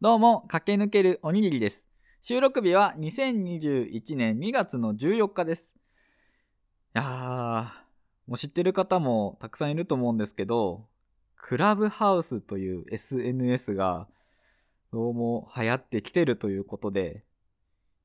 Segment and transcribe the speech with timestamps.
[0.00, 1.84] どうも、駆け抜けるおにぎりです。
[2.20, 5.74] 収録日は2021年2月の14日です。
[6.94, 7.64] いやー、
[8.28, 10.86] もう知ってる方もたくさんいると思うんですけど、
[11.34, 14.06] クラブハウスという SNS が
[14.92, 17.24] どうも流行ってきてるということで、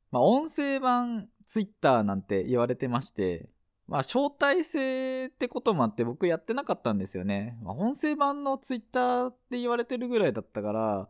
[0.09, 3.49] まあ音声版 Twitter なんて言われてまして、
[3.87, 7.55] まあ招待制ってこともあって僕やってなかったんですよね。
[7.61, 11.07] まあ、音声版の Twitter って言われてるぐらいだったから、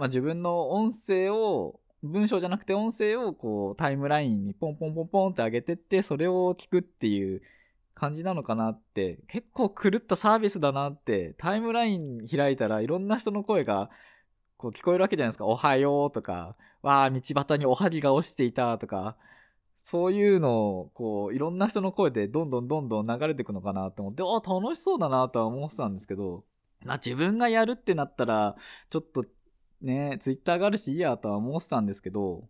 [0.00, 7.42] まあ、自分の音声を文章じゃなくて音声をこうタイムラインにポンポンポンポンって上げてってそれを聞くっていう
[7.94, 13.90] 感じなのかなって結構狂ったサービスだなってタイムライン開いたらいろんな人の声が
[14.56, 19.18] こう聞こえるわけじゃないですか「おはよう」とか「わあ道端におはぎが落ちていた」とか
[19.82, 26.44] そういうのをこういろんな人の声でどんどんどんどん流れていくのかなって思ってあ楽しそうだなとは思ってたんですけど
[26.86, 28.56] まあ自分がやるってなったら
[28.88, 29.26] ちょっと
[29.82, 32.48] ねえ、ツイッターがあるしいいやとは思ってたんですけど、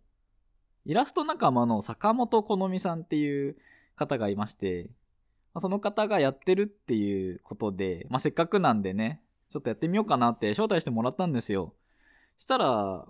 [0.85, 3.55] イラスト仲間の坂本好美さんっていう
[3.95, 4.89] 方がいまして、
[5.57, 11.73] その方がやってるっていうことで、まあ、せっかくなんでね、ちょっとやってみようかなって招待してもらったんですよ。
[12.37, 13.05] したら、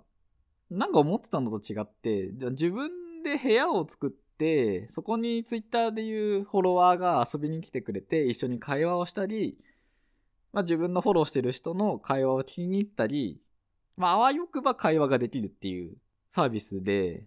[0.70, 9.56] なんか思ってたのと違って、じゃ自分で部屋を作って、そこにツイッターでいうフォロワーが遊びに来てくれて、一緒に会話をしたり、
[10.52, 13.40] まあ、自分のフォローしてる人の会話を聞きに行ったり、
[13.96, 15.96] まあ、あわよくば会話ができるっていう
[16.30, 17.26] サービスで、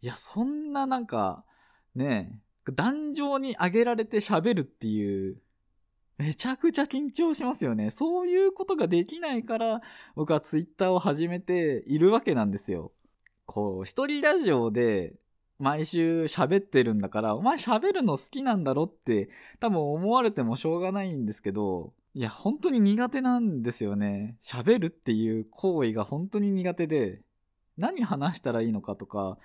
[0.00, 1.44] いや、そんななんか、
[1.94, 2.40] ね、
[2.72, 5.40] 壇上に上げられて喋るっていう、
[6.16, 7.90] めちゃくちゃ緊張しますよね。
[7.90, 9.82] そういうことができないから、
[10.14, 12.92] 僕はツイッターを始めているわけなんですよ。
[13.46, 15.14] こう、一人ラジオで
[15.58, 19.28] 毎週喋ってるんだから、お前喋るの好きなんだろって
[19.60, 24.36] 多分思われてもしょうがないんですけど、いや、本当に苦手なんですよね。
[24.42, 27.20] 喋るっていう行為が本当に苦手で、
[27.76, 29.36] 何話したらいいのかとか、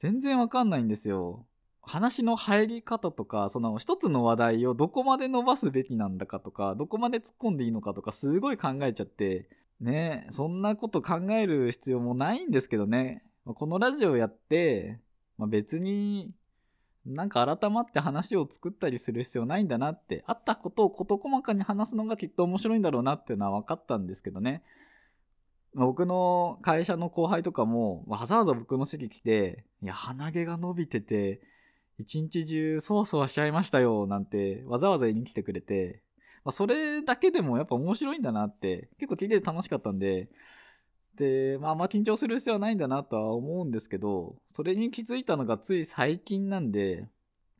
[0.00, 1.46] 全然わかんないんですよ。
[1.80, 9.48] 話の入り方とか、その一つの話題をどこまで伸ばすべきなんだかとか、どこまで突っ込んでいいのかとか、すごい考えちゃって、
[9.80, 13.24] ね、そんなこと考える必要もないんですけどね。
[13.44, 14.98] このラジオやって、
[15.38, 16.32] まあ、別に
[17.04, 24.62] なんか改まって話を作ったりする必要ないんだなって、あったことを事細かに話すのがきっと面白いんだろうなっていうのは分かったんですけどね。
[25.74, 31.40] 僕の会社の後輩とかも、わざわざ僕の席来て、いや、鼻毛が伸びてて、
[31.98, 36.02] 一日中そわそわしちゃいましたよ、なんて、わざわざ言いに来てくれて、
[36.44, 40.28] まあ、それだけでもやっぱ面白いんだなって、結構聞いてて楽しかったんで、
[41.16, 47.08] で、まあ、あんま緊張する必要はないんだなとは思うんですけど、それに気づいたのがつい最近なんで、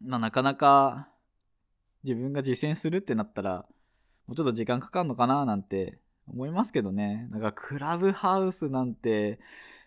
[0.00, 1.08] まあ、なかなか
[2.02, 3.66] 自分が実践するってなったら、
[4.26, 5.98] もうちょっと時間かかるのかななんて
[6.28, 7.28] 思いますけどね。
[7.32, 9.38] だか、クラブハウスなんて、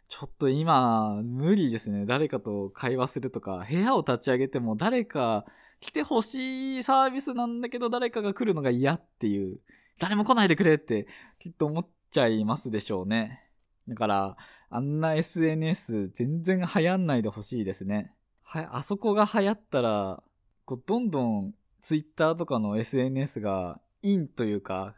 [0.08, 2.06] ちょっと今、無理ですね。
[2.06, 5.46] 誰かと会話するとか、部屋を立ち上げても誰か
[5.80, 9.60] 来てほしいサービスなんだけど、誰かが来るのが嫌っていう、
[10.00, 11.08] 誰も来ないでくれって、
[11.40, 13.45] きっと思っちゃいますでしょうね。
[13.88, 14.38] だから、
[14.70, 18.14] あんな SNS 全然流行んないでほしいですね。
[18.44, 20.24] は、あそこが流行ったら、
[20.66, 24.96] こう、どんどん Twitter とかの SNS が、インというか、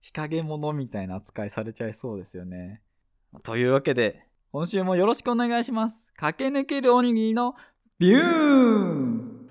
[0.00, 2.82] 日陰者みたいな扱いされちゃいそうですよね。
[3.42, 6.06] というわけで、今週もよろしくお願いします。
[6.16, 7.54] 駆け抜けるおにぎりの
[7.98, 9.43] ビューン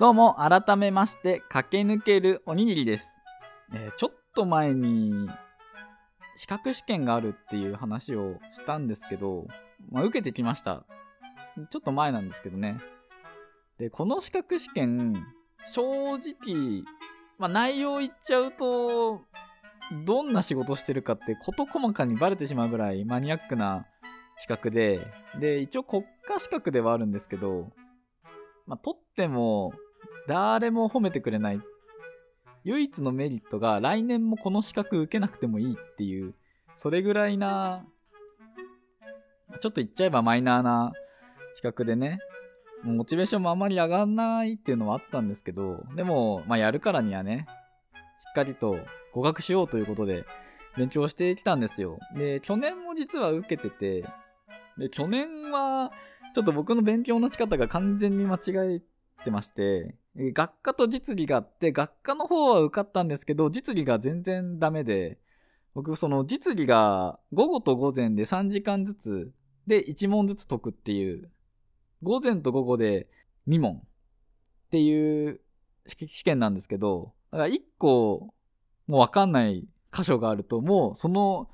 [0.00, 3.16] どうも、改めまして、駆け抜けるおにぎりです。
[3.74, 5.28] えーちょっと前に、
[6.36, 9.48] 資格試験があるっていう話をしたんですけど、
[9.90, 10.84] まあ、受けてきました。
[11.68, 12.78] ちょっと前なんですけどね。
[13.78, 15.26] で、この資格試験、
[15.66, 15.82] 正
[16.18, 16.84] 直、
[17.36, 19.22] まあ、内容言っちゃうと、
[20.06, 23.84] どんな仕事してるかって事細かにバレてしまうぐらいマニアックな
[24.38, 25.04] 資格で、
[25.40, 27.72] で、一応国家資格ではあるんですけど、
[28.68, 29.72] まあ、取っても、
[30.28, 31.60] 誰も褒めてくれない。
[32.64, 36.34] 唯一のメリットが来年もこの資格受けなくてもいいっていう、
[36.76, 37.86] それぐらいな、
[39.60, 40.92] ちょっと言っちゃえばマイナーな
[41.54, 42.18] 資格でね、
[42.82, 47.46] モチベーションもあんまり上がんないっていうのはあったんですけど、でも、まあやるからにはね、
[48.20, 48.78] しっかりと
[49.12, 50.26] 合格しようということで
[50.76, 51.98] 勉強してきたんですよ。
[52.16, 54.04] で、去年も実は受けてて、
[54.76, 55.90] で、去年は、
[56.34, 58.82] ちょっと僕の勉強の仕方が完全に間違え
[59.24, 65.18] てまして、学科と実技があって、学科の方は受かったんですけど、実技が全然ダメで、
[65.74, 69.32] 僕その実技が午後と午前で3時間ずつ
[69.66, 71.30] で1問ずつ解くっていう、
[72.02, 73.08] 午前と午後で
[73.48, 75.40] 2問っていう
[75.86, 78.34] 試験なんですけど、だから1個
[78.86, 81.48] もうわかんない箇所があるともうその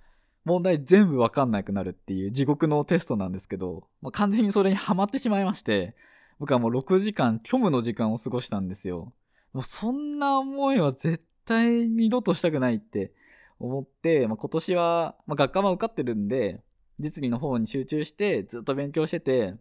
[0.45, 5.97] 問題全部わかんなくなるっていう地獄のテストなんですけど、まあ、完全にそれにハマってしまいまして、
[6.39, 9.13] 僕はもう6時間、虚無の時間を過ごしたんですよ。
[9.53, 13.13] もうそんな思いは絶対二度としたくないって
[13.61, 16.63] 思って、まあ、今年は、まあ、学科は受かってるんで、
[16.99, 19.55] 実技の方に集中してずっと勉強してて、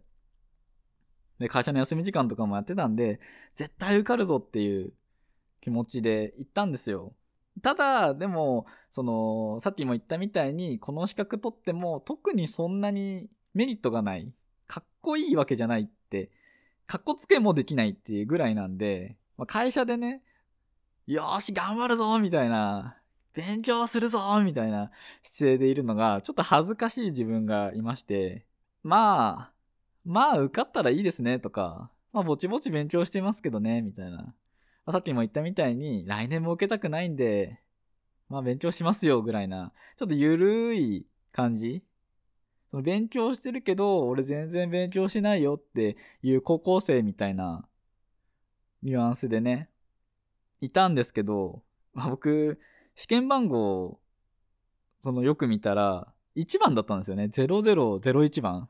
[1.38, 3.20] で、会社の休み時間とかもやってたんで、
[3.54, 4.92] 絶対受かるぞっていう
[5.60, 7.12] 気持ちで行ったんですよ。
[7.62, 14.32] ただ、でも、その、さっきも言ったみたいに、この資格取っても特にそんなにメリットがない。
[14.66, 16.30] かっこいいわけじゃないって、
[16.86, 20.22] かっこつけもできないっていうぐらいなんで、まあ、会社でね、
[21.06, 22.96] よーし、頑張るぞみたいな、
[23.34, 24.90] 勉強するぞみたいな
[25.22, 28.46] 姿勢でいるのが、ちょっと恥ずかしい自分がいまして、
[28.82, 29.52] まあ、
[30.04, 34.18] まあ受かったらいいですねとか、まあぼちぼち勉強してますけどね、みたいな。
[34.18, 34.34] ま
[34.86, 37.60] あ、さっきも言ったみたいに、来年も受けたくないんで、
[38.28, 41.82] まあ勉強しますよ、ぐらいな、ちょっとゆるい感じ
[42.74, 47.68] その勉強してるけど、俺全然勉強しないよっていう高校生みたいな
[48.82, 49.70] ニュアンスでね、
[50.60, 51.62] いたんですけど、
[51.92, 52.58] まあ、僕、
[52.96, 54.00] 試験番号、
[55.00, 57.26] そのよく見たら、1番だったんですよね。
[57.26, 58.68] 0001番。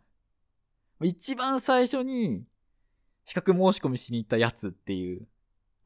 [1.00, 2.44] 一番最初に
[3.24, 5.26] 資格申し込みしに行ったやつっていう。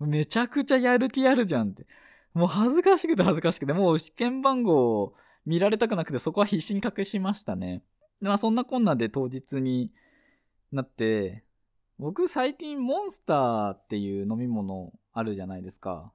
[0.00, 1.87] めちゃくちゃやる気あるじゃんって。
[2.35, 5.15] もう恥ずかしくて恥ずかしくて、もう試験番号を
[5.47, 7.85] 見られたくなくてそこは必死に隠しましたね。
[8.20, 9.93] まあそんなこんなで当日に
[10.73, 11.44] なって、
[11.99, 16.12] 僕最近モンスターっていう飲み物あるじゃないですか。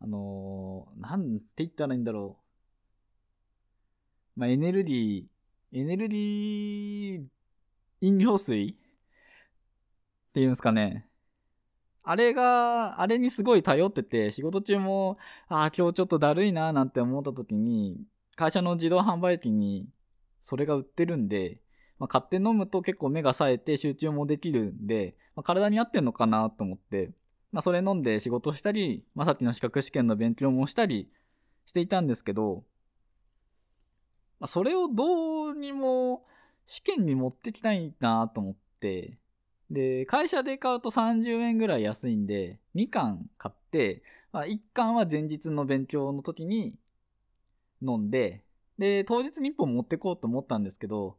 [0.00, 2.38] あのー、なんて言ったらいいんだろ
[4.36, 4.40] う。
[4.40, 7.24] まあエネルギー、エネルギー
[8.00, 8.74] 飲料水っ
[10.32, 11.08] ていうんですかね。
[12.02, 15.18] あれが、あれにすごい頼ってて、仕事中も、
[15.48, 18.06] ああ、今日ちょっとだるいななんて思った時に、
[18.36, 19.88] 会社の自動販売機に
[20.46, 21.60] それが売ってるんで、
[21.98, 27.10] まあ、買って飲むと結構目が冴えて集中もできるんで、まあ、体に合ってんのかなと思って、
[27.50, 31.10] まあ、それ飲んで仕事したり、まあ、さっきの資格試験の勉強もしたり
[31.64, 32.62] していたんですけど、
[34.38, 36.24] まあ、それをどうにも
[36.64, 39.18] 試験に持ってきたいなと思って、
[39.68, 46.78] で、会社で買うと30円ぐらい安いんで、2巻買って、まあ、1巻は前日の勉強の時に
[47.82, 48.44] 飲んで、
[48.78, 51.16] で、当日に1本持ってこうと思ったんですけど、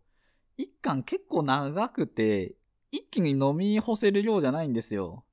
[0.58, 2.56] 1巻結構長くて、
[2.92, 5.24] 一気に飲み干せる量じゃないんですよ。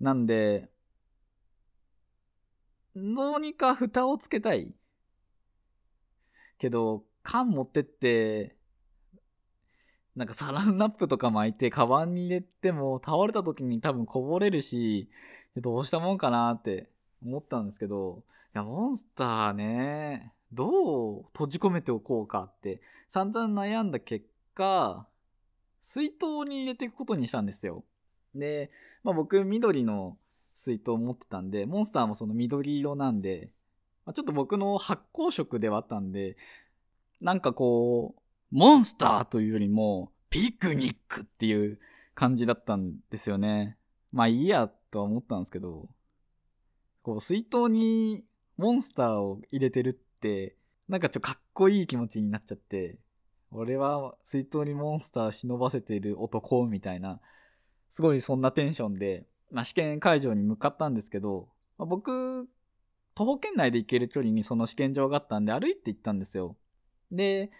[0.00, 0.70] なんで、
[2.96, 4.74] どうにか蓋をつけたい。
[6.58, 8.56] けど、缶持ってって、
[10.16, 15.08] なんかサランラップとか巻いてカバンに入れても倒れた時に多分こぼれるし、
[15.56, 16.90] どうしたもんかなって
[17.24, 18.22] 思ったんですけど、
[18.54, 25.06] いや、モンスターね、どう閉じ込めておこうかって散々悩んだ結果、
[25.82, 27.84] 水筒に入れていくことにしたんですよ。
[28.34, 28.70] で、
[29.02, 30.16] まあ僕緑の
[30.54, 33.50] 水筒を持ってたんで、モンスターもその緑色なんで、
[34.04, 36.36] まあ、ちょっと僕の発酵食ではあったんで、
[37.20, 38.20] なんかこう、
[38.50, 41.80] モンスターというよりも、ピクニックっていう
[42.14, 43.76] 感じだったんですよね。
[44.12, 45.88] まあいいやとは思ったんですけど、
[47.02, 48.24] こう水筒に
[48.56, 50.09] モンスターを入れてるって、
[50.88, 52.98] なんかちょっとかっこいい気持ちになっちゃって、
[53.52, 57.20] 俺は水筒にモンスター忍ばせてる男みたいな、
[57.90, 61.48] すごいそんなテンションで、まあ、試験会場に向かったんですけど、
[61.78, 62.48] まあ、僕、
[63.14, 66.56] 徒歩圏内で行ける距離にその試験場があったんで歩いて行ったんですよ。
[67.10, 67.50] で、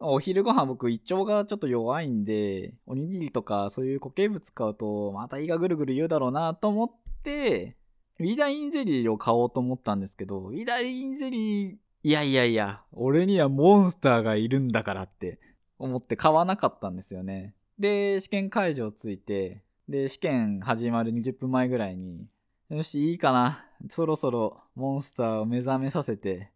[0.00, 6.90] お昼ご飯僕胃腸がちょっと弱いんで、おにぎりとかそういう固形物買うとまた胃がぐるぐる言うだろうなと思っ
[7.22, 7.76] て、
[8.20, 11.76] ウィダインゼリーを買おうと思ったんですけど、ウィダインゼリー、
[12.08, 15.38] いやいやいや、俺にはモンスターがいるんだからって
[15.78, 17.54] 思って買わなかったんですよね。
[17.78, 22.26] で、試験会場着いて、で、試験始まる20分前ぐらいに、
[22.70, 23.66] よし、いいかな。
[23.90, 26.50] そろそろモンスターを目覚めさせて、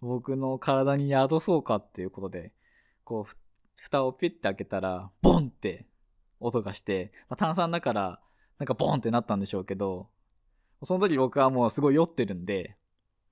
[0.00, 2.52] 僕の体に宿そうかっていうことで、
[3.02, 3.36] こう、
[3.74, 5.86] 蓋をピッて開けたら、ボンって
[6.38, 8.20] 音がして、まあ、炭酸だから、
[8.60, 10.08] なんかボンってなったんでしょうけど、
[10.84, 12.76] その時僕はもうすごい酔ってるんで、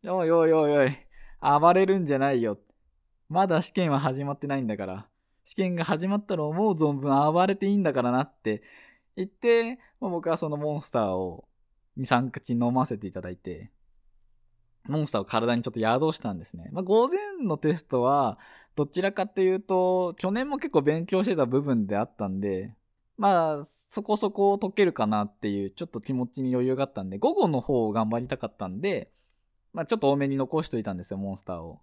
[0.09, 1.06] おいおいおいおい、
[1.41, 2.59] 暴れるんじゃないよ。
[3.29, 5.07] まだ試験は始まってないんだから、
[5.45, 8.63] 試験が始まったら思う存分暴れていいんだからなって
[9.17, 11.47] 言って、まあ、僕はそのモンスターを
[11.99, 13.71] 2、3口飲ませていただいて、
[14.89, 16.69] モンスターを体にちょっと宿したんですね。
[16.73, 18.39] まあ、午前のテストは、
[18.77, 22.75] どちらかっていうと、去年も結構勉強してた部分であったんで、
[23.17, 29.11] まあ、そこそこ解けるかなっていう、ちょっと気持ちに余裕があったんで、午後の方を頑張りたかったんで、
[29.77, 31.81] まあちょっと多めに残しといたんですよ、モンスターを。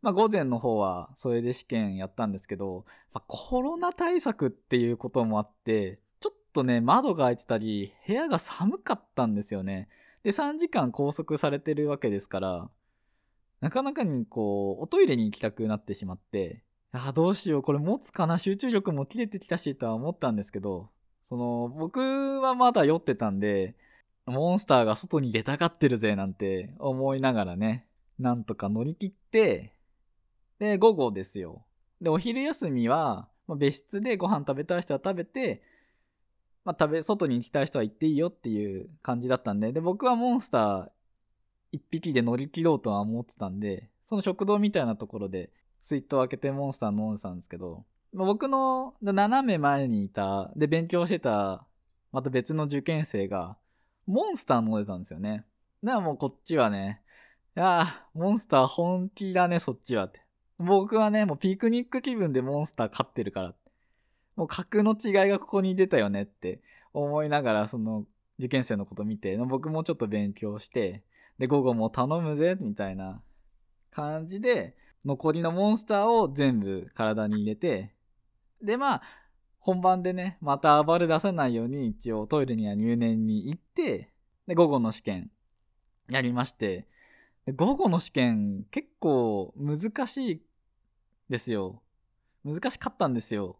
[0.00, 9.90] まあ午前の方はそれで試験やったんですけど、まあ、コロナ対策っていうこともあって、ちょっとね、窓が開いてたり、部屋が寒かったんですよね。
[10.22, 12.70] で、3時間拘束されてるわけですから、
[13.60, 20.88] なかなかにこう、おトイレに行きたくなってしまって、あ、どうしよう、これ持つかな、集中力も切れてきたしとは思ったんですけど、
[21.28, 22.00] その、僕
[22.40, 23.76] はまだ酔ってたんで、
[24.30, 27.86] モンスターが外に出たがってるぜなんて思いながらね、
[28.18, 29.72] なんとか乗り切って、
[30.58, 31.64] で、午後ですよ。
[32.00, 35.62] で、お昼休みは、まあ、別室でご飯食べたい人は食べて、
[36.64, 40.90] まあ、食べ、外に行きたい人は行っていいよっていう感じだったんで、で、僕はモンスター
[41.72, 51.66] 一匹で乗り切ろうとは思ってたんで、その食堂みたいなところで、スイートを開けてモンスター飲んでたんですけど、まあ、僕の斜め前にいた、で、勉強してた、
[52.10, 53.56] また別の受験生が、
[54.08, 55.44] モンスター飲んでたんですよね。
[55.84, 57.02] だからもうこっちはね、
[57.56, 60.22] いやモンスター本気だね、そっちはって。
[60.58, 63.54] 僕はね、もうピクニック気分でモンスター飼ってるから。
[64.34, 66.62] もう格の違いがここに出たよねって
[66.94, 68.06] 思いながら、その
[68.38, 71.02] 受験生のこと見て、僕もちょっと勉強して、
[71.38, 73.20] で、午後も頼むぜ、みたいな
[73.90, 77.94] 感じで、残りのモンスターを全部体に入れて、
[78.62, 79.02] で、まあ、
[79.58, 84.10] 本番でね、また暴れ出さないように一応トイレには入念に行って、
[84.46, 85.30] で、午後の試験
[86.08, 86.86] やりまして、
[87.54, 90.42] 午後の試験結構難しい
[91.28, 91.82] ですよ。
[92.44, 93.58] 難しかったんですよ。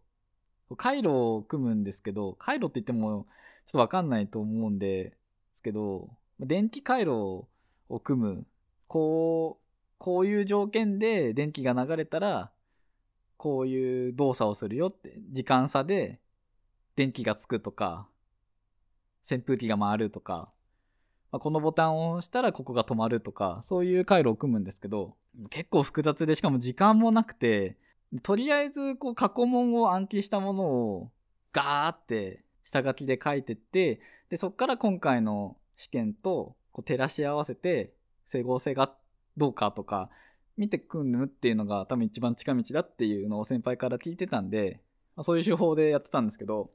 [0.77, 3.27] 回路を組むんですけど、回路って言っても
[3.65, 5.15] ちょっとわかんないと思うんで
[5.53, 7.47] すけど、電気回路
[7.89, 8.47] を組む。
[8.87, 9.65] こう、
[9.97, 12.51] こういう条件で電気が流れたら、
[13.39, 16.19] こういう動作をするよって、時間差で
[16.97, 18.05] 電気がつくとか、
[19.29, 20.51] 扇風機が回るとか、
[21.31, 25.15] まあ、このボタンを押したらここが止まるとか、そういう回路を組むんですけど、
[25.49, 27.77] 結構複雑で、しかも時間もなくて、
[28.23, 31.11] とりあえず、こう、過去問を暗記したものを、
[31.53, 37.93] ガーって下書きで書いてって、で、そっから今回の試験と、こう、照らし合わせて、
[38.25, 38.93] 整合性が
[39.37, 40.09] どうかとか、
[40.59, 44.81] 見てくんぬっていうのが多分一番近道だっていうのを先輩から聞いてたんで、
[45.15, 46.69] まあ、そういう手法でやってたんですけど、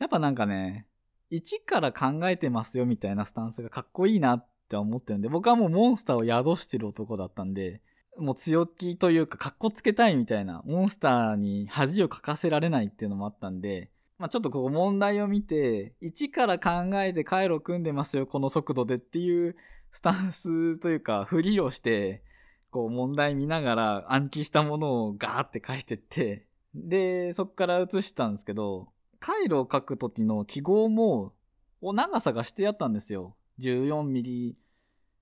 [0.00, 0.86] やっぱなんかね、
[1.30, 7.80] 一から考えてますよみたいなスタンスがかっこいいなって思ってるんで、僕はもうモンスターを宿してる男だったんで、
[8.18, 19.54] もう強気というか、かっこつけたいみたいな、モンスターに恥をかかせられないっていうのもあったんで、まあちょっとここ問題を見て、一から考えて回路組んでますよ、この速度でっていう
[19.92, 22.24] スタンスというか、ふりをして、
[22.70, 28.88] こう問題見ながら暗記したものをガーって返してって、で、そっから移したんですけど、
[29.20, 31.32] 回路を書くときの記号も、
[31.80, 33.36] お長さがしてやったんですよ。
[33.60, 34.56] 14ミリ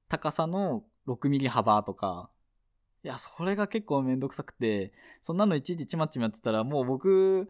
[0.08, 2.30] 高さの6ミリ幅とか。
[3.04, 7.48] いや、それが結構めんどくさくて、そんなのいちいちちまちまやってたら、もう僕、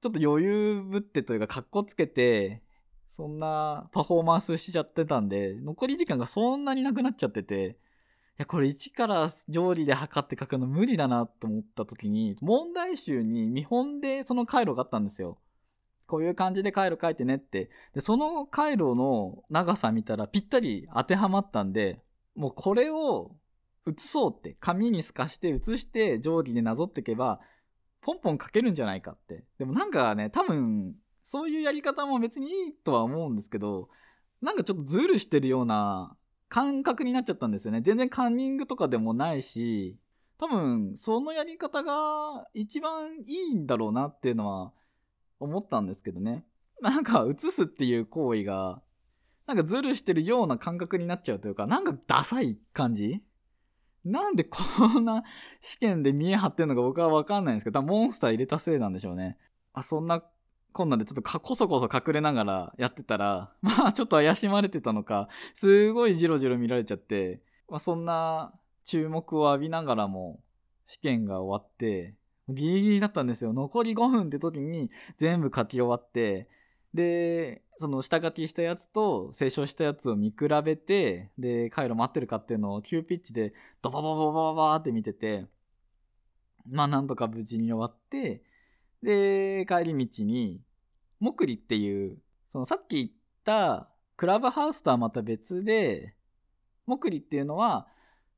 [0.00, 2.62] ちょっと余裕ぶってというか、かっこつけて、
[3.08, 7.76] そんなパフォーマンスしちゃってたんで、残り時間がそんなになくなっちゃってて、
[8.40, 15.38] や、これ1から定理で測って書くの無理だなと思った時に、問題集に見本でその回路があったんですよ。
[16.06, 17.70] こういう感じで回路書いてねって。
[17.94, 22.00] で、その回路の長さ見たらぴったり当てはまったんで、
[22.34, 23.36] もうこれを
[23.84, 27.40] 写そうって、紙に透かして写して定規でなぞっていけば、
[28.00, 29.44] ポンポン書けるんじゃないかって。
[29.58, 33.90] でもなんかね、多分、そういうやり方も別にいいとは思うんですけど、
[34.40, 36.16] なんかちょっとズルしてるような
[36.50, 37.80] 感覚になっちゃったんですよね。
[37.80, 39.98] 全然カンニングとかでもないし、
[40.36, 44.72] 多分、そのやり方が一番いいんだろうなっていうのは
[45.38, 46.44] 思ったんですけどね。
[46.82, 48.82] なんか、映すっていう行為が、
[49.46, 53.22] なんかズルしてるような感覚になっちゃうというか、なんかダサい感じ？
[54.04, 54.60] なんでこ
[54.98, 55.24] んな
[55.60, 59.36] 試験で見え張ってるのか僕はわかんないんですけど、多分モンスター入れたせいなんでしょうね。
[59.72, 60.24] あ、そんな
[60.72, 68.52] こんなんでちょっとかこそこそ隠れながらやってたら、 まあちょっと怪しまれてたのか、すごいジロジロ見られちゃって、まあそんな
[68.84, 70.40] 注目を浴びながらも
[70.86, 72.14] 試験が終わって、
[72.48, 73.52] ギリギリだったんですよ。
[73.52, 76.48] 残り5分って時に全部書き終わって、
[76.94, 85.46] で、その下書きしたやつと清書したやつを見比べて、で、回路待ってるかっていうのを急ピッチでドバババババーって見てて、
[86.68, 88.42] まあなんとか無事に終わって、
[89.02, 90.62] で、帰り道に、
[91.18, 92.18] モクリっていう、
[92.52, 93.10] そのさっき言っ
[93.44, 96.14] たクラブハウスとはまた別で、
[96.86, 97.86] 目利っていうのは、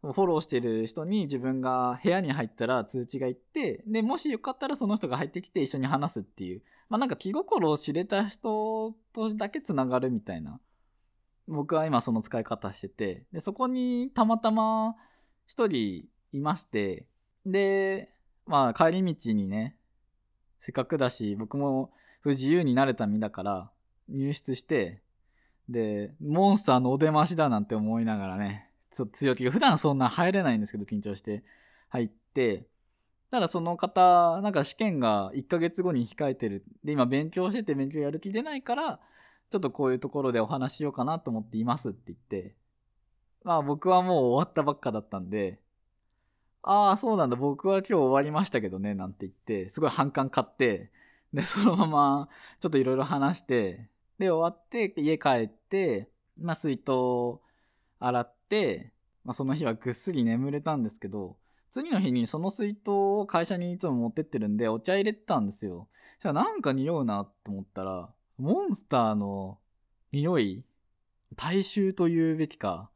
[0.03, 6.63] フォローしてる人に自分が部屋に入ったら通知が行って、で、もしよかったらその人が入ってきて一緒に話すっていう。
[6.89, 10.61] まあなんか気心を知れた人とだけ繋がるみたいな。
[11.47, 14.97] 僕は今その使い方してて、で、そこにたまたま
[15.47, 17.07] 一人いまして、
[17.47, 18.13] で、
[18.47, 19.77] まあ帰り道にね、
[20.63, 21.91] せっかくだし、僕も
[22.25, 23.71] 自由になれた身だから
[24.09, 25.03] 入室して、
[25.69, 31.43] で、モンスターのお出ましだなんて思いながらね、ちょっと強気が、普段そんな入れないんですけど緊張して
[31.89, 32.69] 入って、
[33.33, 36.65] ただその方、なんか試験が1ヶ月後に控えてる。
[36.85, 39.01] で、今勉強してて勉強やる気出ないから、
[39.51, 42.55] ちょっとこういうところでお話しようかなと思っていますって言って、
[43.43, 45.59] まあ僕はもう終わったばっかだったんで、
[46.63, 50.93] ああ、そうなんだ、僕は今日終わりましたけどね、なんて言って、すごい反感買って、
[51.33, 52.29] で、そのまま、
[52.61, 53.89] ちょっといろいろ話して、
[54.19, 57.41] で、終わって、家帰って、まあ、水筒
[57.99, 58.93] 洗って、
[59.25, 61.37] まあ、その日はぐっすり眠れたんですけど、
[61.71, 65.89] 次の日にその水筒を会社にいつも持ってってるんで、お茶入れてたんですよ。
[66.21, 69.59] じゃあなんか匂うなと思ったら、モンスターの
[70.13, 70.65] 匂い
[71.37, 72.91] 大衆と言うべきか、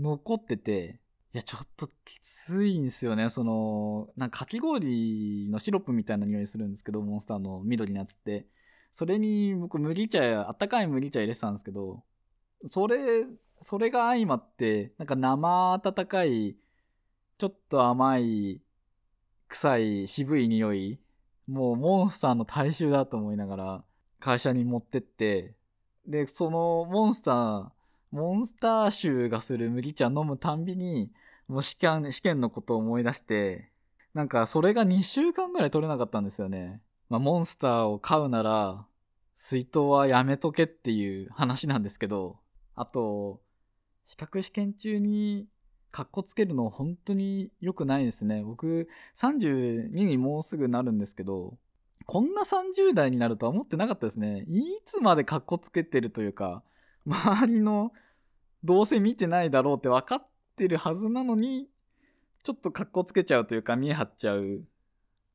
[0.00, 1.00] 残ってて、
[1.34, 3.30] いや、ちょっときついんですよね。
[3.30, 8.46] その、なんかかき氷のシロップみたいな匂いするんですけど、モンスターの緑のやつって。
[8.92, 12.02] それに僕麦茶、あったかい麦茶入れてたんですけど、
[12.68, 13.24] それ、
[13.62, 16.56] それが相まって、なんか生温かい、
[17.38, 18.60] ちょっと甘い、
[19.48, 21.00] 臭い、渋い匂い。
[21.46, 23.84] もうモンスターの大衆だと思いながら、
[24.20, 25.54] 会社に持ってって、
[26.06, 27.70] で、そのモンスター、
[28.12, 31.10] モンスター臭がする麦茶飲むたんびに、
[31.48, 33.70] もう試験、試験のことを思い出して、
[34.12, 36.82] なんかそれが2週間ぐらい取れなかったんですよね。
[37.08, 38.86] まあ、モンスターを飼うなら、
[39.34, 42.38] 水筒はやめとけっていう話なんですけど、
[42.74, 43.40] あと、
[44.04, 45.48] 資格試験中に
[45.90, 48.42] カッコつけるの本当に良くないですね。
[48.42, 51.56] 僕、32にもうすぐなるんですけど、
[52.04, 54.44] こんな30代になるとは思ってなかったですね。
[54.48, 56.62] いつまでカッコつけてるというか、
[57.06, 57.92] 周りの
[58.64, 61.68] どうせ見てないだろうって分かってるはずなのに、
[62.42, 64.64] ちょっとカッコつけちゃうというか見え張っちゃう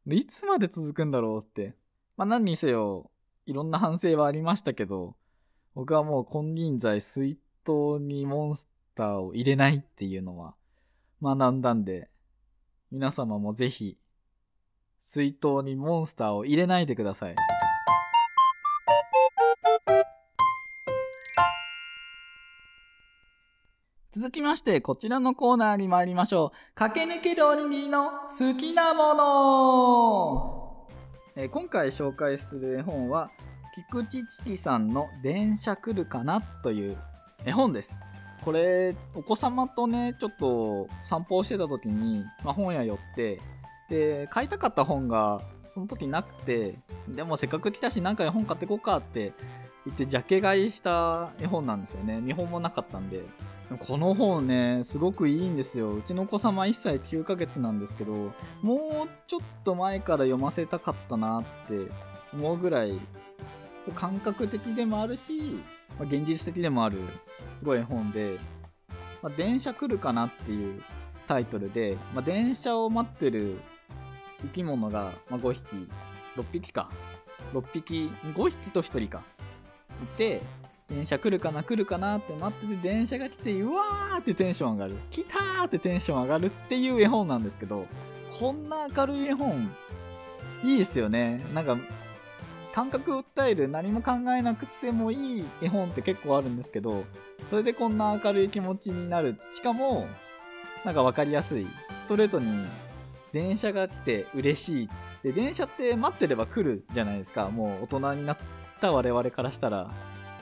[0.10, 1.76] いつまで続くんだろうって。
[2.16, 3.12] まあ何にせよ、
[3.46, 5.16] いろんな反省はありましたけど、
[5.76, 10.56] 僕はもう金輪際水筒にモンスターを入れないっていうのは
[11.22, 12.10] 学んだんで、
[12.90, 13.98] 皆様もぜひ、
[15.02, 17.36] 水筒にモンスターを入れないでください。
[24.20, 26.58] 続きまして、こちらのコーナーに参りましょう。
[26.74, 30.88] 駆け抜けるおにぎりの好きなもの、
[31.36, 33.30] えー、今回紹介する絵本は、
[33.76, 36.98] 菊池知紀さんの電車来るかなという
[37.46, 38.00] 絵本です。
[38.44, 43.40] これ、お子様とね、ちょっと散歩をしてた時に、まあ、本屋寄って、
[43.88, 49.34] で、買いたかった本がその時なくて、でもせっかく来たし何か絵本買ってこうかって
[49.88, 52.20] 言ってジャケ買いした絵本なんですよね。
[52.20, 53.24] 見本もなかったんで。
[53.80, 55.96] この本ね、すごくいいんですよ。
[55.96, 61.90] うちのお子様1歳9ヶ月なんですけど、もうちょっと前から読ませたかったなって
[62.34, 63.00] 思うぐらい、
[63.96, 65.62] 感覚的でもあるし、
[65.98, 67.00] ま、現実的でもある、
[67.58, 68.40] すごい絵本で、
[69.22, 70.82] まあ、電車来るかなっていう
[71.28, 73.60] タイトルで、まあ、電車を待ってる
[74.42, 75.90] 生き物が、ま5匹、
[76.36, 76.90] 6匹か。
[77.54, 79.24] 6匹、5匹と1人か。
[80.04, 80.42] いて、
[80.90, 84.96] 電車来るかな来るかなって待ってて電車が来てうわーってテンション上がる。
[85.12, 87.88] 来たーってテンション上がるっていう絵本なんですけど
[88.40, 89.70] こんな明るい絵本
[90.64, 91.46] いいですよね。
[91.54, 91.78] なんか
[92.74, 97.04] 感覚を訴える何も考えなくてもいい絵本って結構あるんですけど
[97.50, 99.38] それでこんな明るい気持ちになる。
[99.52, 100.08] しかも
[100.86, 101.68] なんか分かりやすい。
[102.00, 102.66] ストレートに
[103.34, 104.90] 電車が来て嬉しい。
[105.22, 107.50] で電車って待ってれば来るじゃないですか。
[107.50, 108.38] もう大人になっ
[108.80, 109.92] た我々からしたら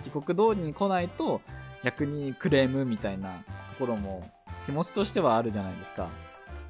[0.03, 1.41] 時刻通りに来ないと
[1.83, 4.29] 逆にクレームみたいなところも
[4.65, 6.09] 気持ちとしてはあるじゃないですか。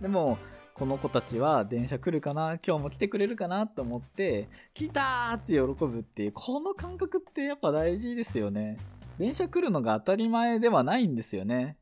[0.01, 0.37] でも、
[0.73, 8.77] この子たちは電車来るかな今日も来てくれるかなと思って、来たって喜ぶっていう、この感覚ってやっぱ大事ですよね。
[9.17, 11.77] 電車来るのが当たり前ではないんですよね。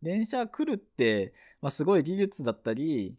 [0.00, 3.16] 電車来るって、まあ、すごい技術だったり、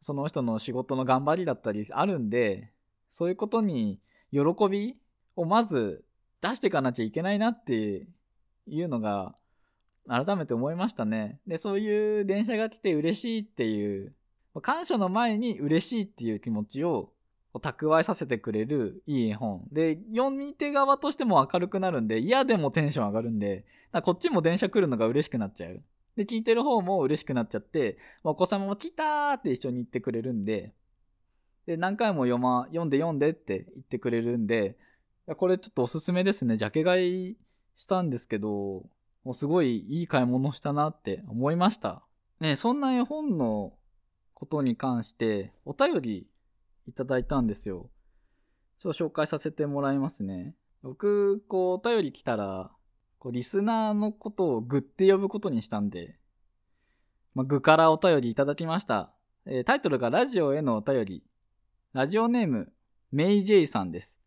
[0.00, 2.70] その人の仕事の頑張りだったりあるんで、
[3.10, 4.00] そういうことに
[4.32, 4.96] 喜び
[5.36, 6.04] をまず
[6.40, 8.06] 出していかなきゃいけないなって
[8.66, 9.34] いうのが
[10.08, 11.40] 改めて思いましたね。
[11.46, 14.14] で、そういう電車が来て嬉しいっていう、
[14.62, 17.12] 感謝の前に嬉しいっていう気持ちを
[17.54, 19.66] 蓄えさせてくれるいい絵本。
[19.72, 23.64] で、読み手側としても明るくなるんで、嫌でもテンション上がるんで、
[24.02, 25.82] こっちも電車来るのが嬉しくなっちゃう。
[26.16, 30.74] で、聞いてる方も嬉しくなっちゃって、お子様も来たーって一緒に言ってくれるんで、
[31.66, 34.76] で、何回も読ま、読んで読んでって言ってくれるんで、
[35.26, 36.56] やこれちょっとおすすめですね。
[36.56, 37.36] ジャケ買い
[37.76, 38.86] したんですけど、
[39.24, 42.02] もうすごいいい買い物したなって思いました。
[42.40, 43.72] ね、そんな絵本の
[44.34, 46.26] ことに関してお便り
[46.86, 47.90] いただいたんですよ。
[48.78, 50.54] ちょっと紹介させてもらいますね。
[50.82, 52.70] 僕、こう、お便り来たら、
[53.18, 56.18] こう、リスナーのことをグって呼ぶことにしたんで、
[57.34, 59.12] まあ、グからお便りいただきました。
[59.46, 61.24] えー、タイトルがラジオへのお便り。
[61.94, 62.72] ラジオネーム、
[63.12, 64.18] メイジェイさんです。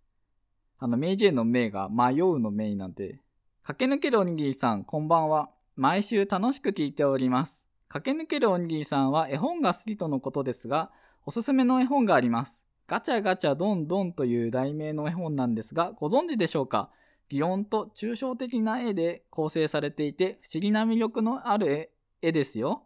[0.79, 3.19] あの、メイジェイのメイが迷うのメイなんで、
[3.63, 5.49] 駆け抜けるおにぎりさん、こんばんは。
[5.75, 7.65] 毎週楽しく聞いております。
[7.89, 10.91] 駆け抜けるおにぎりさんは絵本が好きとのことですが、
[11.25, 12.63] おすすめの絵本があります。
[12.85, 16.91] ガチャガチャドンドンという題名の絵本なんですが、ご存知でしょうか？
[17.29, 21.89] 擬音と抽象的な絵で構成されていて、不思議な魅力のある
[22.21, 22.83] 絵ですよ。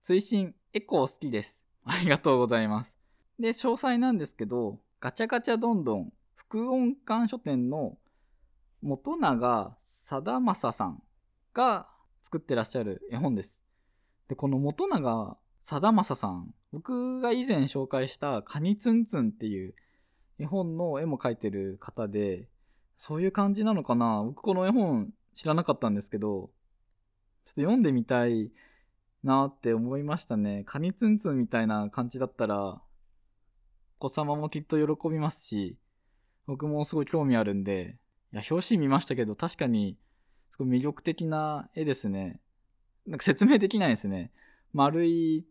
[0.00, 1.62] 追伸、エコー好きです。
[1.84, 2.96] ありがとうございます。
[3.38, 6.12] で、詳細なんですけど、ガチャガチャドンドン、
[6.54, 7.98] 副音館書店の
[8.80, 11.02] 元永貞正さん
[11.52, 11.88] が
[12.22, 13.60] 作ってらっしゃる絵本です。
[14.28, 19.74] で、この元永貞正さん、僕が以前紹介したカニツンツンっていう
[20.38, 22.48] 絵本の絵も描いてる方で、
[22.98, 28.52] そういう感じなのかな僕この絵本知らなかったんですけど、ちょっと読んでみたい
[29.24, 30.62] なって思いましたね。
[30.66, 32.80] カニツンツンみたいな感じだったら、
[33.98, 35.80] お子様もきっと喜びますし、
[36.46, 37.96] 僕もすごい興味あるんで、
[38.32, 39.98] いや、表紙見ましたけど、確かに、
[40.50, 42.40] すごい魅力的な絵ですね。
[43.06, 44.32] なんか説明できないですね。
[44.72, 45.46] 丸い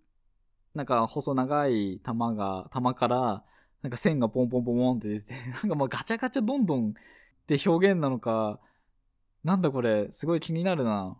[0.74, 3.44] なんか細長い玉が、玉から、
[3.82, 6.94] なんか線がポンポンポンポンって出て、 なんかもうガチャガチャどんどんっ
[7.46, 8.60] て表現なのか、
[9.44, 11.18] なんだこれ、すごい気になるな。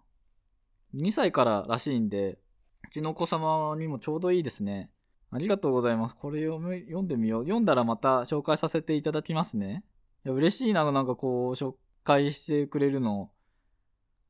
[0.96, 2.40] 2歳かららしいんで、
[2.84, 4.90] うちのお子様にもちょうどいいですね。
[5.34, 6.16] ありがとうございます。
[6.16, 7.44] これ読む読んでみよう。
[7.44, 9.84] 読んだらまた紹介させていただきますね。
[10.26, 13.32] いや、嬉しいな、なんかこう、紹介してくれるの。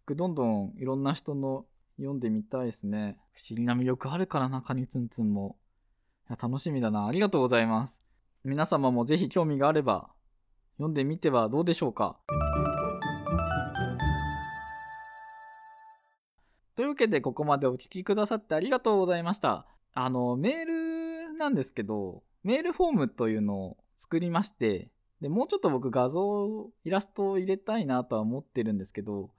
[0.08, 1.66] どんどんいろんな人の
[1.98, 3.18] 読んでみたいですね。
[3.34, 5.58] 不思議な魅力あるからな、カニツンツンも。
[6.30, 7.06] いや、楽しみだな。
[7.06, 8.02] ありがとうございます。
[8.46, 10.10] 皆様もぜひ興味があれば、
[10.78, 12.18] 読んでみてはどうでしょうか。
[16.76, 19.68] というわけで、ここまでお聞きくださってありがとうございました。
[19.94, 20.66] あの、メー
[21.30, 24.90] ルなんですけど、メールフォームというのを作りまして、
[25.22, 29.32] で、もうちょっと僕画像、イラストを入れたいなとは思ってるんですけど、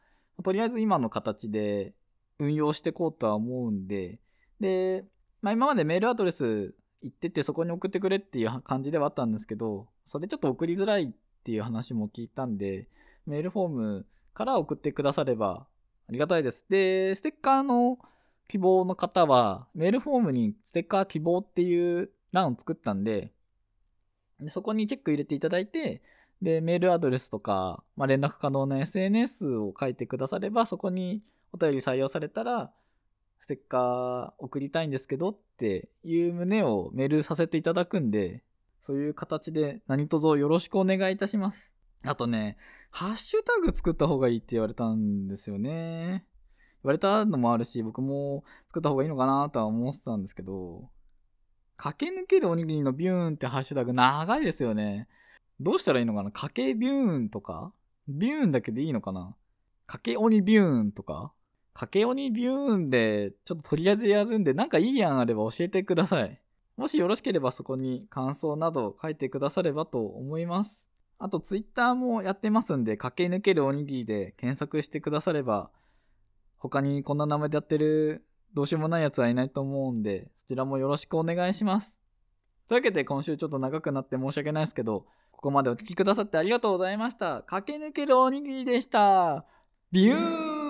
[0.42, 1.94] とりあえず今の形で
[2.38, 4.18] 運用していこうとは思うんで、
[4.60, 5.04] で、
[5.42, 12.88] まあ、今までメールアドレス言っててそこに送ってくれっていう感じではあったんですけど、それちょっと送りづらいっていう話も聞いたんで、
[13.26, 15.66] メールフォームから送ってくだされば
[16.08, 16.64] ありがたいです。
[16.70, 17.98] で、ステッカーの
[18.48, 23.32] 希望の方は、メールフォームにステッカー希望っていう欄を作ったんで、
[24.40, 26.02] でそこにチェック入れていただいて、
[26.42, 32.72] で、メールアドレスとか、まあ、連絡可能な SNS を書いてくだされば、そこにお便り採用されたら、
[33.40, 38.42] ステッカー送りたいんですけどっていう旨をメールさせていただくんで、
[38.82, 41.70] そういう形で何卒よろしくお願いいたします。
[42.02, 42.56] あとね、
[42.90, 46.26] ハッシュタグ作った方がいいって言われたんですよね。
[46.84, 50.90] 言われたのもあるし、僕も作った方がいいのかなとは思ってたんですけど、
[51.76, 55.08] 駆け抜けるおにぎりのビューンってハッシュタグ長いですよね。
[55.58, 56.30] どうしたらいいのかな？
[56.30, 57.72] かけビューンとか？
[58.06, 59.34] ビューンだけでいいのかな？
[59.86, 61.32] かけ鬼ビューンとか？
[61.72, 66.40] 駆け鬼ビューンで、ちょっととりあえずやるんで、なんかいい案あれば教えてください。
[66.76, 70.86] もしよろしければそこに感想など書いてくださればと思います。
[71.18, 75.70] あと、ツイッターもやってますんで、駆け抜けるおにぎりで検索してくだされば、
[76.64, 78.24] 他にこんな名前でやってる
[78.54, 81.98] どうしようもないやつはいないと思うんで、そちらもよろしくお願いします。
[82.68, 87.42] というわけで今週ちょっと長くなって申し訳ないですけど、ここまでお聴きくださってありがとうございました。
[87.42, 89.44] 駆け抜けるおにぎりでした。
[89.92, 90.63] ビュー